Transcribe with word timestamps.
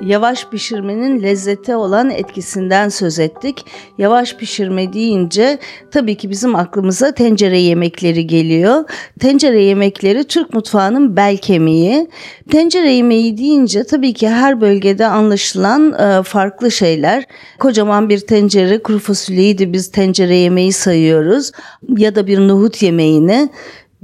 Yavaş 0.00 0.46
pişirmenin 0.48 1.22
lezzete 1.22 1.76
olan 1.76 2.10
etkisinden 2.10 2.88
söz 2.88 3.18
ettik. 3.18 3.64
Yavaş 3.98 4.36
pişirme 4.36 4.92
deyince 4.92 5.58
tabii 5.90 6.16
ki 6.16 6.30
bizim 6.30 6.54
aklımıza 6.54 7.12
tencere 7.12 7.58
yemekleri 7.58 8.26
geliyor. 8.26 8.84
Tencere 9.20 9.62
yemekleri 9.62 10.24
Türk 10.24 10.54
mutfağının 10.54 11.16
bel 11.16 11.36
kemiği. 11.36 12.08
Tencere 12.50 12.92
yemeği 12.92 13.38
deyince 13.38 13.84
tabii 13.84 14.12
ki 14.12 14.28
her 14.28 14.60
bölgede 14.60 15.06
anlaşılan 15.06 15.92
e, 15.92 16.22
farklı 16.22 16.70
şeyler. 16.70 17.24
Kocaman 17.58 18.08
bir 18.08 18.18
tencere 18.18 18.82
kuru 18.82 18.98
fasulyeyi 18.98 19.58
de 19.58 19.72
biz 19.72 19.90
tencere 19.90 20.36
yemeği 20.36 20.72
sayıyoruz. 20.72 21.52
Ya 21.96 22.14
da 22.14 22.26
bir 22.26 22.38
nohut 22.38 22.82
yemeğini 22.82 23.48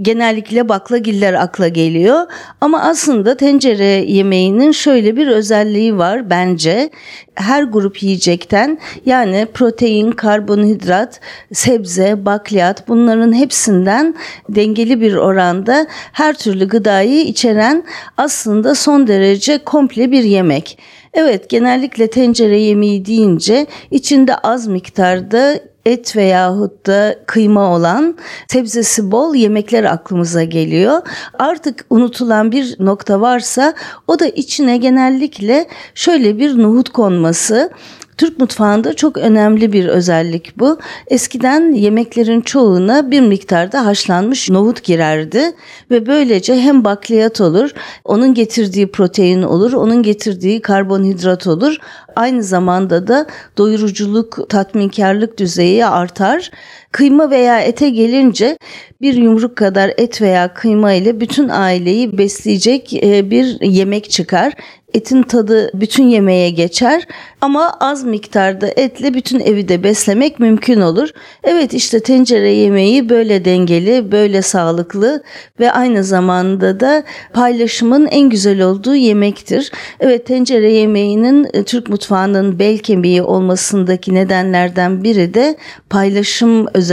genellikle 0.03 0.69
baklagiller 0.69 1.35
akla 1.35 1.69
geliyor. 1.69 2.27
Ama 2.61 2.83
aslında 2.83 3.37
tencere 3.37 3.85
yemeğinin 3.85 4.73
şöyle 4.73 5.17
bir 5.17 5.27
özelliği 5.27 5.99
var 5.99 6.31
bence. 6.31 6.91
Her 7.35 7.63
grup 7.63 8.03
yiyecekten 8.03 8.79
yani 9.07 9.47
protein, 9.55 10.13
karbonhidrat, 10.13 11.21
sebze, 11.53 12.25
bakliyat 12.25 12.89
bunların 12.89 13.33
hepsinden 13.33 14.15
dengeli 14.49 15.01
bir 15.01 15.15
oranda 15.15 15.87
her 16.13 16.39
türlü 16.39 16.69
gıdayı 16.69 17.21
içeren 17.21 17.85
aslında 18.17 18.75
son 18.75 19.07
derece 19.07 19.59
komple 19.59 20.13
bir 20.13 20.25
yemek. 20.25 20.79
Evet 21.15 21.51
genellikle 21.51 22.11
tencere 22.11 22.61
yemeği 22.61 23.07
deyince 23.07 23.67
içinde 23.91 24.37
az 24.37 24.67
miktarda 24.67 25.61
et 25.87 26.17
veyahut 26.17 26.87
da 26.87 27.17
kıyma 27.27 27.77
olan 27.77 28.17
sebzesi 28.49 29.11
bol 29.11 29.35
yemekler 29.35 29.85
aklımıza 29.85 30.45
geliyor. 30.45 31.03
Artık 31.39 31.87
unutulan 31.91 32.53
bir 32.53 32.77
nokta 32.79 33.21
varsa 33.21 33.75
o 34.07 34.19
da 34.19 34.27
içine 34.27 34.77
genellikle 34.77 35.69
şöyle 35.95 36.39
bir 36.39 36.63
nohut 36.63 36.89
konması. 36.89 37.71
Türk 38.17 38.39
mutfağında 38.39 38.95
çok 38.95 39.19
önemli 39.19 39.73
bir 39.73 39.87
özellik 39.87 40.59
bu. 40.59 40.79
Eskiden 41.09 41.73
yemeklerin 41.73 42.41
çoğuna 42.41 43.11
bir 43.11 43.21
miktarda 43.21 43.87
haşlanmış 43.87 44.51
nohut 44.51 44.83
girerdi 44.85 45.53
ve 45.91 46.07
böylece 46.07 46.61
hem 46.61 46.85
bakliyat 46.85 47.41
olur, 47.41 47.71
onun 48.05 48.35
getirdiği 48.35 48.91
protein 48.91 49.43
olur, 49.43 49.73
onun 49.73 50.03
getirdiği 50.03 50.63
karbonhidrat 50.63 51.47
olur. 51.47 51.77
Aynı 52.17 52.43
zamanda 52.43 53.07
da 53.07 53.27
doyuruculuk, 53.59 54.39
tatminkarlık 54.49 55.39
düzeyi 55.39 55.87
artar. 55.87 56.51
Kıyma 56.95 57.31
veya 57.31 57.61
ete 57.61 57.91
gelince 57.91 58.59
bir 59.01 59.15
yumruk 59.15 59.57
kadar 59.57 59.93
et 59.97 60.23
veya 60.23 60.55
kıyma 60.55 60.93
ile 60.93 61.21
bütün 61.21 61.49
aileyi 61.49 62.19
besleyecek 62.19 62.95
e, 62.95 63.31
bir 63.31 63.61
yemek 63.61 64.11
çıkar 64.11 64.53
etin 64.95 65.23
tadı 65.23 65.71
bütün 65.75 66.09
yemeğe 66.09 66.51
geçer 66.51 67.07
ama 67.41 67.77
az 67.81 68.05
miktarda 68.05 68.67
etle 68.77 69.15
bütün 69.15 69.41
evi 69.41 69.69
de 69.69 69.83
beslemek 69.83 70.41
mümkün 70.41 70.81
olur. 70.81 71.09
Evet 71.45 71.75
işte 71.75 72.01
tencere 72.01 72.53
yemeği 72.53 73.09
böyle 73.09 73.45
dengeli, 73.45 74.13
böyle 74.13 74.43
sağlıklı 74.43 75.23
ve 75.61 75.73
aynı 75.73 76.05
zamanda 76.05 76.81
da 76.81 77.05
paylaşımın 77.33 78.07
en 78.07 78.31
güzel 78.31 78.63
olduğu 78.63 78.95
yemektir. 78.95 79.73
Evet 80.01 80.27
tencere 80.27 80.73
yemeğinin 80.73 81.47
e, 81.55 81.63
Türk 81.63 81.89
mutfağının 81.89 82.59
bel 82.59 82.79
kemiği 82.79 83.23
olmasındaki 83.23 84.15
nedenlerden 84.15 85.05
biri 85.05 85.35
de 85.35 85.57
paylaşım 85.91 86.67
özelliği. 86.75 86.84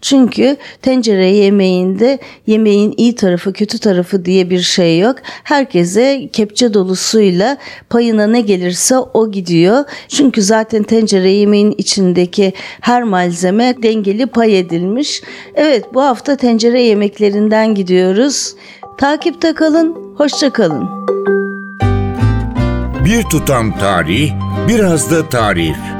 Çünkü 0.00 0.56
tencere 0.82 1.26
yemeğinde 1.26 2.18
yemeğin 2.46 2.94
iyi 2.96 3.14
tarafı 3.14 3.52
kötü 3.52 3.78
tarafı 3.78 4.24
diye 4.24 4.50
bir 4.50 4.60
şey 4.60 4.98
yok. 4.98 5.16
Herkese 5.24 6.28
kepçe 6.32 6.74
dolusuyla 6.74 7.56
payına 7.90 8.26
ne 8.26 8.40
gelirse 8.40 8.98
o 8.98 9.30
gidiyor. 9.30 9.84
Çünkü 10.08 10.42
zaten 10.42 10.82
tencere 10.82 11.30
yemeğin 11.30 11.74
içindeki 11.78 12.52
her 12.80 13.02
malzeme 13.02 13.74
dengeli 13.82 14.26
pay 14.26 14.58
edilmiş. 14.58 15.22
Evet 15.54 15.84
bu 15.94 16.02
hafta 16.02 16.36
tencere 16.36 16.82
yemeklerinden 16.82 17.74
gidiyoruz. 17.74 18.54
Takipte 18.98 19.54
kalın, 19.54 20.14
hoşça 20.16 20.50
kalın. 20.50 20.88
Bir 23.04 23.22
tutam 23.22 23.78
tarih, 23.78 24.32
biraz 24.68 25.10
da 25.10 25.28
tarif. 25.28 25.99